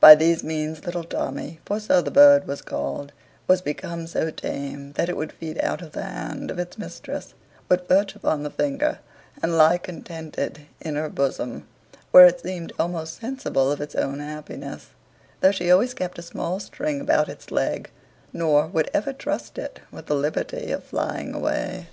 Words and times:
By 0.00 0.16
these 0.16 0.42
means 0.42 0.84
little 0.84 1.04
Tommy, 1.04 1.60
for 1.64 1.78
so 1.78 2.02
the 2.02 2.10
bird 2.10 2.48
was 2.48 2.60
called, 2.60 3.12
was 3.46 3.62
become 3.62 4.08
so 4.08 4.28
tame, 4.32 4.94
that 4.94 5.08
it 5.08 5.16
would 5.16 5.30
feed 5.30 5.60
out 5.60 5.80
of 5.80 5.92
the 5.92 6.02
hand 6.02 6.50
of 6.50 6.58
its 6.58 6.76
mistress, 6.76 7.34
would 7.68 7.86
perch 7.86 8.16
upon 8.16 8.42
the 8.42 8.50
finger, 8.50 8.98
and 9.40 9.56
lie 9.56 9.78
contented 9.78 10.66
in 10.80 10.96
her 10.96 11.08
bosom, 11.08 11.68
where 12.10 12.26
it 12.26 12.40
seemed 12.40 12.72
almost 12.80 13.20
sensible 13.20 13.70
of 13.70 13.80
its 13.80 13.94
own 13.94 14.18
happiness; 14.18 14.88
though 15.40 15.52
she 15.52 15.70
always 15.70 15.94
kept 15.94 16.18
a 16.18 16.22
small 16.22 16.58
string 16.58 17.00
about 17.00 17.28
its 17.28 17.52
leg, 17.52 17.90
nor 18.32 18.66
would 18.66 18.90
ever 18.92 19.12
trust 19.12 19.56
it 19.56 19.78
with 19.92 20.06
the 20.06 20.16
liberty 20.16 20.72
of 20.72 20.82
flying 20.82 21.32
away. 21.32 21.86